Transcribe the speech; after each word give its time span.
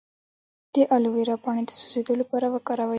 د 0.73 0.75
الوویرا 0.95 1.35
پاڼې 1.43 1.63
د 1.65 1.71
سوځیدو 1.79 2.13
لپاره 2.21 2.45
وکاروئ 2.53 2.89